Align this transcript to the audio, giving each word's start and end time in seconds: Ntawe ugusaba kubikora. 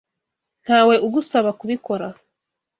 Ntawe 0.63 0.95
ugusaba 1.05 1.49
kubikora. 1.59 2.07